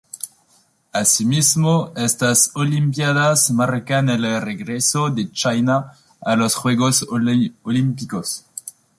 [0.99, 1.73] Asimismo,
[2.05, 8.43] estas olimpiadas marcan el regreso de China a los juegos Olímpicos.